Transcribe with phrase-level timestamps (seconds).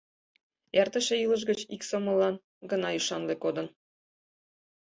[0.79, 2.35] Эртыше илыш гыч ик сомыллан
[2.71, 3.67] гына ӱшанле кодын.